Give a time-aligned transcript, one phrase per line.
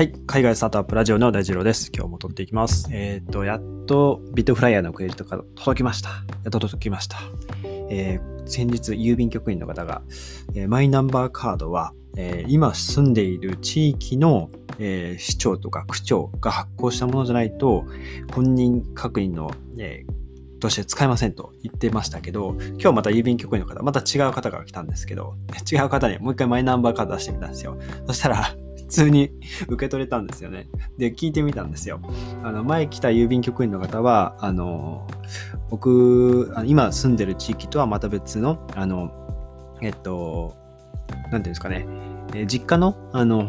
[0.00, 0.12] はい。
[0.26, 1.92] 海外スタートアップラジオの大二郎です。
[1.94, 2.88] 今日も撮っていきます。
[2.90, 6.08] えっ、と、やっとビットフライヤーのクレジットカード届きました。
[6.08, 6.14] や
[6.48, 7.18] っと届きました。
[7.90, 10.00] えー先日、郵便局員の方が、
[10.54, 14.48] えーマイナンバーカードは、え今住んでいる地域の、
[14.78, 17.84] え市長とか区長が発行したものじゃないと、
[18.34, 20.06] 本人確認の、え
[20.60, 25.34] として使えませんと言ってましたけど、今日また郵便局員の方、また違う方が来たんですけど、
[25.70, 27.78] 違う方にもう一回マイナンバーカード出してみたんですよ。
[28.06, 28.56] そしたら、
[28.90, 29.30] 通に
[29.68, 30.68] 受け取れたんですよね。
[30.98, 32.00] で、聞いてみたんですよ。
[32.42, 35.06] あの、前来た郵便局員の方は、あの、
[35.70, 39.10] 僕、今住んでる地域とはまた別の、あの、
[39.80, 40.56] えっと、
[41.08, 41.86] なんていうんですかね、
[42.34, 43.48] え実家の、あの、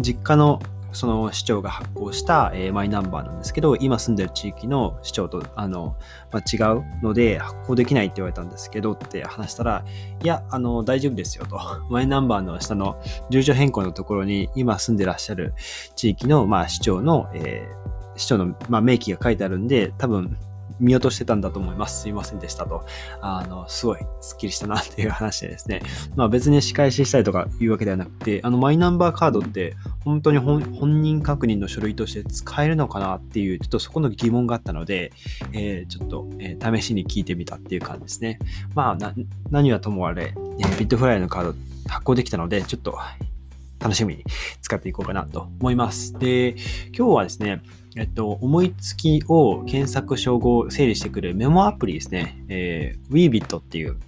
[0.00, 0.60] 実家の、
[0.92, 5.96] その市長が発行した、えーマイナンバーなんですけど、今住んでる地域の市長と、あの、
[6.30, 9.84] まあ、違うので発行できないって言われたんですけどって話したら、
[10.22, 11.58] いや、あの、大丈夫ですよと。
[11.90, 15.54] マイナンバーの下の住所変更のところに今住んでらっしゃる
[15.96, 20.36] 地域の、まあ、市長の、えー市長の、まあ、名義が書いてあるんで、多分
[20.82, 22.02] 見落としてたんだと思います。
[22.02, 22.84] すいませんでしたと。
[23.20, 25.80] あの、すごいスッキリしたなっていう話でですね。
[26.16, 35.12] まあ別に仕返ししたりとかいうわけではなくて、あのマイナンバーカードって本当に本人確認の書類として使えるのかなっていう、ちょっとそこの疑問があったので、
[35.52, 38.38] えーちょっと、えー試しに聞いてみたっていう感じですね。
[38.74, 39.14] まあ
[39.50, 41.54] 何はともあれ、えービットフライのカード
[41.88, 42.98] 発行できたので、ちょっと
[43.82, 44.24] 楽しみに
[44.60, 46.12] 使っていこうかなと思います。
[46.18, 46.54] で、
[46.96, 47.62] 今日はですね、
[47.96, 52.44] えっと、思いつきを検索称号整理してくるメモアプリですね。
[52.48, 53.98] えー、Weebit っていう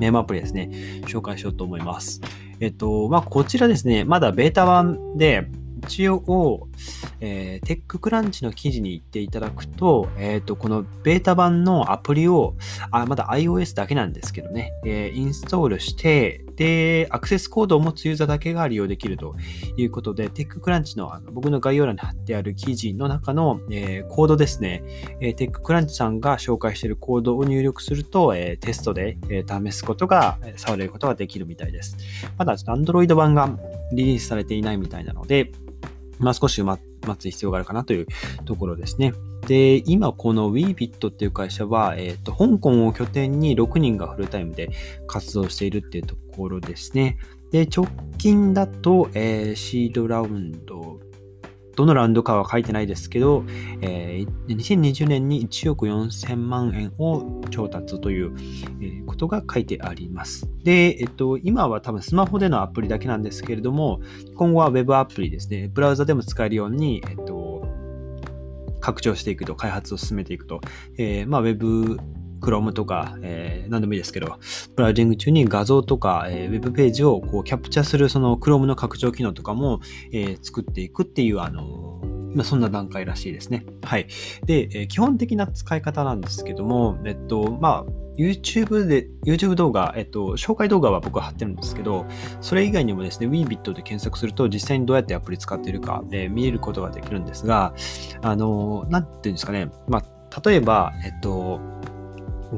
[0.00, 0.70] メモアプリですね。
[1.06, 2.20] 紹介しようと思います。
[2.60, 5.48] えっと、まあ、こちらですね、まだベータ版で、
[5.84, 6.68] 一応、
[7.20, 12.54] えーテッククランチの記事に行っていただくと、えっと、このベータ版のアプリを、
[12.90, 19.34] あ、まだ iOS だけなんですけどね、えーインストールして、で、アクセスコードを持つユーザーだけが利用できると
[19.76, 24.82] いうことで、テッククランチのあの僕の概要欄に貼ってある記事の中の、えーコードですね、
[25.20, 31.96] えーテッククランチさんが紹介しているコードを入力すると、えーテストで、えー試すことが、触れることができるみたいです。
[32.36, 33.50] まだちょっと Android 版が
[33.92, 35.52] リリースされていないみたいなので、
[36.18, 36.82] まあ少し待
[37.18, 38.06] つ必要があるかなという
[38.44, 39.12] ところですね。
[39.46, 44.70] で、今この WeBit っていう会社は、えっ、と、香港を拠点に6人がフルタイムで
[45.06, 47.18] 活動しているっていうところですね。
[47.50, 47.86] で、直
[48.18, 51.00] 近だと、えーシードラウンド、
[51.76, 53.44] どのラウンドかは書いてないですけど、
[53.80, 58.34] えー2020年に1億4000万円を調達という、
[59.06, 60.48] ことが書いてあります。
[60.64, 64.00] で、えっと、今は多分スマホでのアプリだけなんですけれども、
[64.34, 67.66] 今後は Web アプリですね、ブラウザでも使えるように、えっと、
[68.80, 70.60] 拡張していくと、開発を進めていくと、
[70.98, 71.98] えーまあ、Web、
[72.44, 74.38] Chrome とか、えー何でもいいですけど、
[74.76, 79.80] ブラウジング中に画像とか、えーウェブページをこうキャプチャするその Chrome の拡張機能とかも、
[80.12, 82.00] えー作っていくっていう、あの
[82.34, 83.64] まあそんな段階らしいですね。
[83.82, 84.06] はい。
[84.44, 92.06] で、えー基本的な使い方なんですけども、えっと、まあ、YouTube で、YouTube 動画、えっと、紹介動画は僕は貼ってるんですけど、
[92.40, 97.74] それ以外にもですね、Weebit で検索すると実際にどうやってアプリ使っているか、えー見えることができるんですが、
[98.22, 101.60] あの、なんていうんですかね、まあ、例えば、えっと、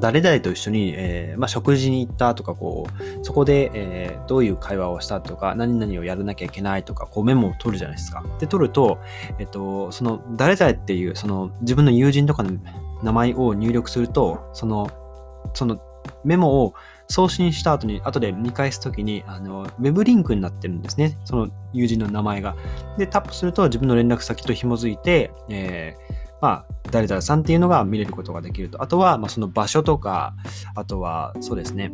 [0.00, 8.24] 誰々と一緒に、えーまあ、食事に行ったとか、こう、そこで、えーどういう会話をしたとか、何々をやらなきゃいけないとか、こうメモを取るじゃないですか。
[8.40, 8.98] で、取ると、
[9.38, 12.58] えっと、その、誰々っていう、その、自分の友人とかの
[13.02, 14.90] 名前を入力すると、その、
[15.54, 15.80] その
[16.24, 16.74] メモを
[17.08, 21.16] 送信した後に、後で見返すときに、あの、ウェブリンクになってるんですね。
[21.24, 22.56] その友人の名前が。
[22.98, 28.82] で、タップすると自分の連絡先と紐づいて、えーまあ、誰々さんっていうのが見れることができると。
[28.82, 30.34] あとは、まあ、その場所とか、
[30.74, 31.92] あとは、そうですね。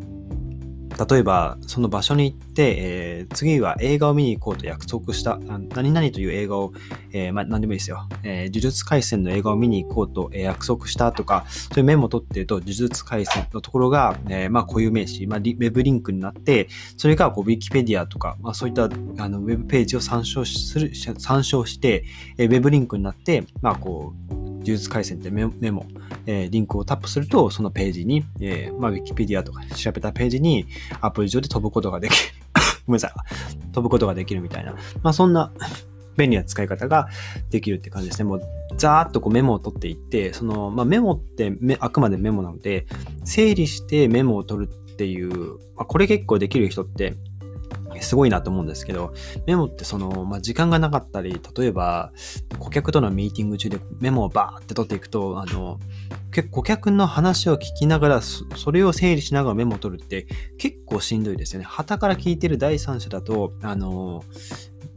[1.09, 6.73] 例えば、その場所に行って、えー次は映画を見に行こうと約束した、何々という映画を、
[7.13, 8.09] えーま、何でもいいですよ。
[8.23, 22.05] えー呪術廻戦の映画を見に行こうと、え約束したとか、そういうメモを取ってると、呪術廻戦のところが、えーまあ、固有名詞、まあ、リウェブリンクになって、それがこう、ウィキペディアとか、まあ、そういったあのウェブページを参照する、参照して、
[22.39, 25.87] えーウェブリンクになって、まあ、こう、呪術廻戦ってメモ、
[26.27, 30.67] えーリンクをタップすると、そのページに、えーまあ、ウィキペディアとか調べたページに
[31.01, 32.17] アプリ上で飛ぶことができる。
[32.87, 33.13] ごめんなさい。
[33.73, 34.75] 飛ぶことができるみたいな。
[35.03, 35.53] まあ、そんな
[36.17, 37.09] 便利な使い方が
[37.51, 38.25] できるって感じですね。
[38.25, 38.43] もう、
[38.77, 42.87] ざーっとこうメモを取っていって、その、まあ、メモってあくまでメモなので、
[43.25, 47.15] 整理してメモを取るっていう、まあ、これ結構できる人って、
[48.01, 49.13] すごいなと思うんですけど、
[49.47, 52.13] メモってその、まあ、時間がなかったり、例えば、
[52.59, 55.79] 顧客とのミーティング中でメモをバーって取っていくと、あの、
[56.31, 61.67] 結構顧客の話を聞きながら、それを整理しながらメモを取るって結構しんどいですよね。
[61.67, 64.25] 旗から聞いてる第三者だと、あの、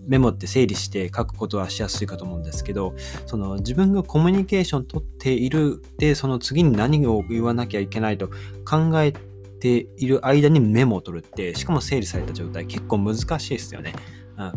[0.08, 2.96] メモって整理して書くことはしやすいかと思うんですけど、
[3.26, 8.30] その自分がコミュニケーション取っているで、その次に何を言わなきゃいけないと
[8.64, 9.14] 考え
[9.60, 13.94] ている間にメモを取るって、しかも整理された状態結構難しいですよね。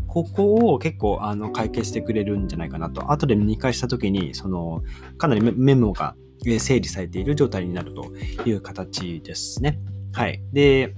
[0.07, 3.13] ここを結構あの解決してくれるんじゃないかなと。
[3.13, 4.83] 後で見返した時に、その、
[5.19, 6.17] かなりメモが
[6.59, 8.13] 整理されている状態になると
[8.45, 9.79] いう形ですね。
[10.13, 10.43] はい。
[10.53, 10.95] で、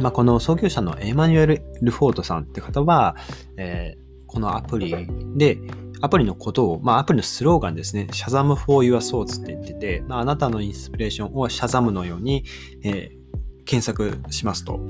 [0.00, 3.16] まあ、この創業者のエマニュエル・ルフォートさんって方は、
[3.56, 5.06] えー、このアプリ
[5.36, 5.58] で、
[6.00, 12.44] アプリのことを、まあ、アプリのスローガンですね、シャザム for your souls って言ってて、まあ、あなたのインスピレーションをシャザムのように、
[12.82, 13.19] えー
[13.64, 14.80] 検索しますと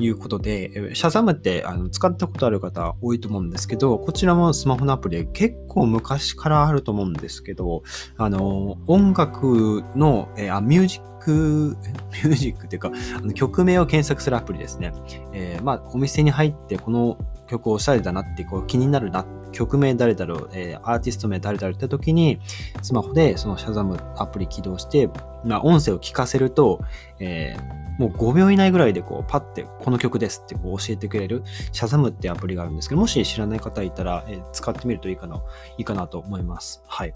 [0.00, 7.82] いうことで、シャザムってあの使ったことある方多いと思うんですけど、こちらもスマホのアプリで結構昔からあると思うんですけど、
[8.16, 11.76] あの、音楽の、えあミュージック、
[12.12, 14.92] ミュージックっていうか、あの曲名を検索するアプリですね。
[15.32, 19.26] えー、まあ、お店に入ってこの曲おしゃれだなってこう気になるなっ、
[19.56, 22.38] 曲名誰だろう、えー、アーティスト名誰だろうって時に、
[22.82, 25.08] スマホでそのシャザムアプリ起動して、
[25.44, 26.80] まあ、音声を聞かせると、
[27.18, 31.42] えーもう5秒以内ぐらいでこうパッてこの曲ですってこう教えてくれる
[31.72, 35.36] シャザムってアプリがあるんですけど、もし知らない方いたら、え使ってみるといいかな、
[35.78, 36.82] いいかなと思います。
[36.86, 37.12] はい。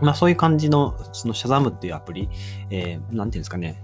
[0.00, 2.28] まあそういう感じの、そのシャザムっていうアプリ、
[2.70, 3.80] えー、なんていうんですかね、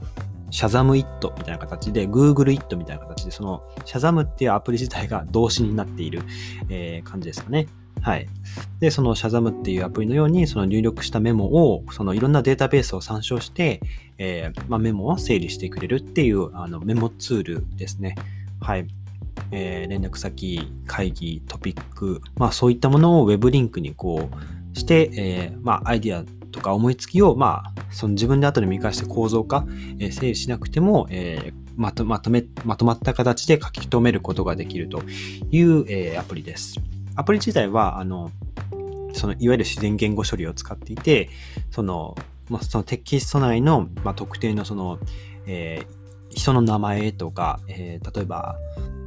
[0.51, 6.23] シャザムイットみたいな形で、Google イットみたいな形で、そのシャザムっていうアプリ自体が動詞になっている、
[6.69, 7.67] えー、感じですかね。
[8.01, 8.29] はい。
[8.81, 13.81] で、そのシャザムっていうアプリのように、その入力したメモを、そのいろんなデータベースを参照して、
[14.19, 18.15] えー、まあ、メモを整理してくれるっていうあのメモツールですね。
[18.61, 18.87] はい。
[19.51, 24.29] えー、連絡先、会議、トピック、まあそういったものを Web リンクにこ
[24.75, 29.67] うして、えー、まあアイディアとか思いつきを、まあ、その自分で後で見返して構造化、
[29.99, 35.03] えー、整理しなくても、えー、まとまとめ、まとまった形で書き留めることができると
[35.51, 36.81] いう、えー、アプリです。
[37.17, 38.31] アプリ自体は、あの、
[39.13, 41.31] そのいわゆる自然言語処理を使っていて、
[41.71, 42.17] その、
[42.49, 44.99] まあ、そのテキスト内の、まあ、特定のその、
[45.47, 48.57] えー、人の名前とか、えー、例えば、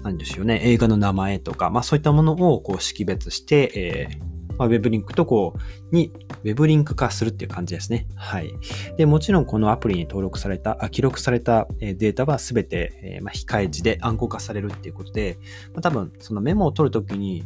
[0.04, 4.31] 何でしょうね、映画の名前とか、まあそういったものをこう識別して、えー、
[4.62, 6.12] まあ、ウェブリンクとこう、に、
[6.44, 8.06] ウェブリンク化するっていう感じですね。
[8.16, 8.54] はい。
[8.96, 15.40] で、もちろんこのアプリに登録された、あ記録されたデータはすべて、えー、まあ、控え字で暗号化されるっていうことで、
[15.74, 17.44] まあ、多分、そのメモを取るときに、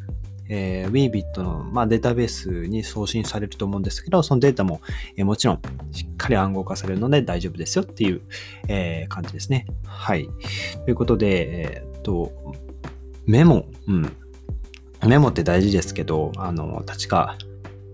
[0.50, 4.82] えー、Weebit の、まあ、データベースに送信されると思うんですけど、そのデータも、
[5.16, 5.62] えー、もちろん
[5.94, 8.24] しっかり暗号化されるので大丈夫ですよっていう、
[8.68, 9.68] えー、感じですね。
[9.86, 10.28] はい。
[10.84, 12.34] ということで、えー、っと、
[13.26, 14.18] メモ、うん。
[15.10, 17.38] メモって大事ですけど、あの、確か、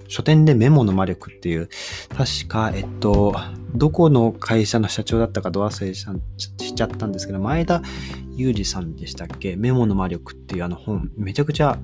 [0.07, 1.69] 書店でメモの魔力っていう、
[2.09, 3.33] 確か、えっと、
[3.73, 6.05] どこの会社の社長だったかど忘れし
[6.75, 7.81] ちゃったんですけど、前田
[8.35, 9.55] 裕二さんでしたっけ？
[9.55, 11.79] メモの魔力っていうあの本、めちゃくちゃ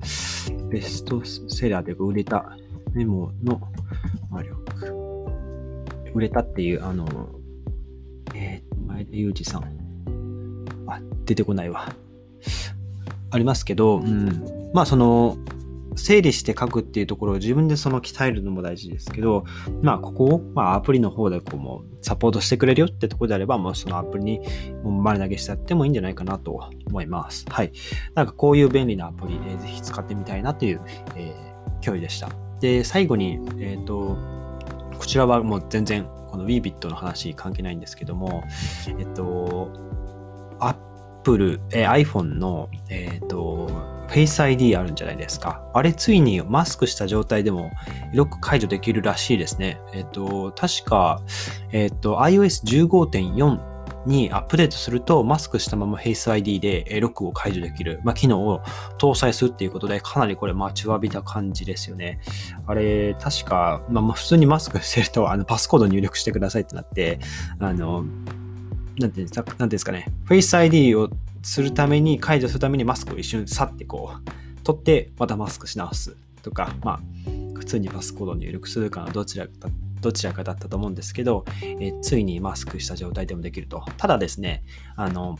[0.68, 2.56] ベストセラーで売れた
[2.92, 3.60] メモの
[4.30, 4.58] 魔力。
[6.14, 7.06] 売れたっていう、あの、
[8.34, 9.64] えー、前田裕二さん。
[10.86, 11.90] あ、出てこないわ。
[13.30, 14.70] ありますけど、うん。
[14.72, 15.38] まあ、その、
[15.98, 19.44] 整理して書くっていうところを自分でその鍛えるのも大事ですけど、
[19.82, 24.40] まあ、ここを、まあ、アプリの方でこうもサポートしてくれるよってところであれば、もうそのアプリに
[24.84, 27.44] もう丸投げしてやってもいいんじゃないかなと思います。
[27.48, 27.72] はい。
[28.14, 30.80] なんかこういう便利なアプリ、えー、ぜひ使ってみたいなという、
[31.16, 32.30] えー、興味でした。
[32.60, 34.16] で、最後に、えっ、ー、と、
[34.98, 38.44] こちらはもう全然この WeBit の話関係ないんですけども、
[38.98, 39.70] えっと、
[41.28, 43.68] Apple、えー、iPhone の、えっ、と、
[44.08, 45.62] Face ID あるんじゃないですか。
[45.74, 47.70] あれついにマスクした状態でも
[48.14, 49.78] ロック解除できるらしいですね。
[49.92, 51.20] えっと、確か、
[51.72, 53.68] えっと、iOS15.4
[54.06, 58.62] にアップデートすると、マスクしたまま Face ID でロックを解除できる、まあ、機能を
[58.98, 62.20] 搭載するっていうことで、かなりこれ待ちわびた感じですよね。
[62.66, 67.18] あれ、確か、まあ、普通にマスクしてると、あの、パスコード入力してくださいってなって、
[67.58, 68.04] あの、
[68.98, 71.10] なんていうんですかね、Face ID を
[71.42, 77.00] するために、解除するためにマスクを一瞬去ってこう、取って、またマスクし直すとか、まあ、
[77.54, 79.52] 普通にパスコードを入力するかのどちらか
[80.00, 83.84] どちらかだったと思うんですけど、えついにマスクした状態でもできると。
[83.96, 84.62] ただですね、
[84.96, 85.38] あの、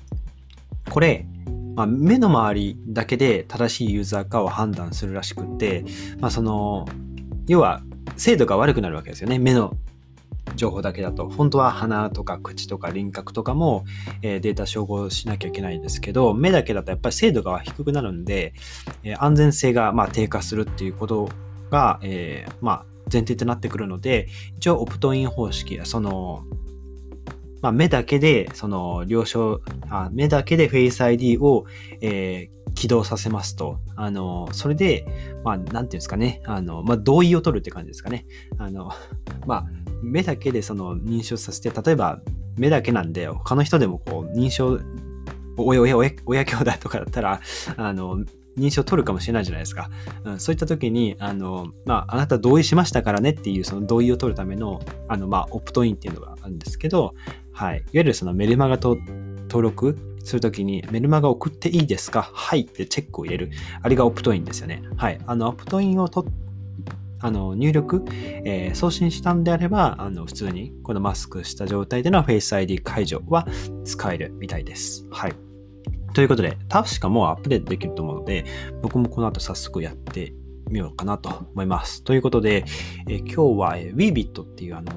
[0.91, 1.27] これ、
[1.75, 5.85] まあ、目の周りだけで正しいユーザーかを判断するらしくって、
[6.19, 6.87] まあ、その、
[7.47, 7.83] 要は
[8.17, 9.39] 精度が悪くなるわけですよね。
[9.39, 9.77] 目の
[10.59, 13.85] 情報だけだと本当は鼻とか口とか輪郭とかも、
[14.23, 18.53] えー、データ照合しなきゃいけないんですけど目だけだとやっぱり精度が低くなるんで、
[19.05, 21.31] えー、安全性がま低下するっていうこと
[21.71, 26.45] が、えー、ま前提となってくるので一応オプトイン方式その
[27.61, 29.61] まあ、目だけで、その、了承、
[29.91, 31.65] あ目だけで Face ID を、
[32.01, 35.07] えー、起動させますと、あの、それで、
[35.45, 38.27] まあ、なんていうんですかね、あの、まあ、同意を取るって感じですかね。
[38.59, 38.93] あの、
[39.47, 39.67] まあ、
[40.03, 42.21] 目だけでその認証させて、例えば
[42.57, 44.81] 目だけなんで、他の人でもこう認証、
[45.57, 47.41] 親、親、親、親兄弟とかだったら、
[47.77, 48.25] あの、
[48.59, 49.89] 認証取るかもしれないじゃないですか。
[50.25, 57.15] うん、そういった時に、あの、まあ、あなた同意しましたからねっていう、その同意を取るための、あの、まあ、オプトインっていうのがあるんですけど、
[57.53, 57.77] はい。
[57.77, 58.99] いわゆるそのメルマガと
[59.49, 63.51] 登録するときに、メルマガ送っていいですかはいってチェックを入れる。
[63.83, 64.83] あれがオプトインですよね。
[64.97, 65.21] はい。
[65.27, 66.27] あの、オプトインを取
[67.21, 68.05] あの入力、
[68.45, 73.47] えー、送信したんであれば、あの普通にこのマスクした状態でのフェイス ID 解除は
[73.85, 75.07] 使えるみたいです。
[75.11, 75.33] はい。
[76.15, 78.45] ということで、確かもうアップデートできると思うので、
[78.83, 80.33] 僕もこの後早速やって
[80.71, 82.03] みようかなと思います。
[82.03, 82.65] ということで、
[83.09, 84.93] えー、今日は、えー、Weebit っていうあの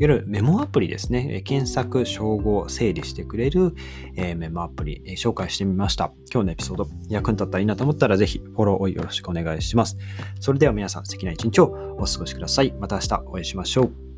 [0.00, 1.42] いわゆるメモアプリですね。
[1.44, 3.74] 検索、称号、整理してくれる、
[4.16, 6.10] えメモアプリ、え紹介してみました。
[6.32, 9.98] 今日のエピソード役に立ったらいいなと思ったらぜひフォローをよろしくお願いします。
[10.40, 12.72] それでは皆さん素敵な一日をお過ごしください。
[12.80, 14.09] また明日お会いしましょう。